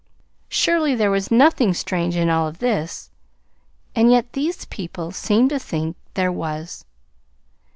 [0.49, 3.11] Surely there was nothing strange in all this,
[3.95, 6.85] and yet these people seemed to think there was!